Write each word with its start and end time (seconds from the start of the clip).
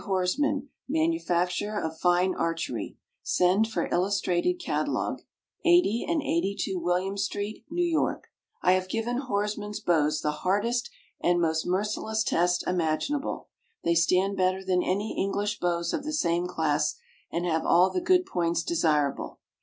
HORSMAN, 0.03 0.67
MANUFACTURER 0.89 1.79
OF 1.79 1.95
FINE 1.99 2.33
ARCHERY 2.33 2.97
(SEND 3.21 3.67
FOR 3.67 3.85
ILLUSTRATED 3.91 4.55
CATALOGUE), 4.59 5.21
80 5.63 6.05
& 6.09 6.09
82 6.09 6.79
WILLIAM 6.79 7.17
ST., 7.19 7.65
NEW 7.69 7.85
YORK. 7.85 8.25
I 8.63 8.71
have 8.71 8.89
given 8.89 9.19
Horsman's 9.19 9.79
Bows 9.79 10.21
the 10.21 10.31
hardest 10.41 10.89
and 11.21 11.39
most 11.39 11.67
merciless 11.67 12.23
test 12.23 12.63
imaginable. 12.65 13.49
They 13.83 13.93
stand 13.93 14.35
better 14.37 14.65
than 14.65 14.81
any 14.81 15.15
English 15.23 15.59
Bows 15.59 15.93
of 15.93 16.03
the 16.03 16.13
same 16.13 16.47
class, 16.47 16.95
and 17.31 17.45
have 17.45 17.63
all 17.63 17.91
the 17.91 18.01
good 18.01 18.25
points 18.25 18.63
desirable. 18.63 19.37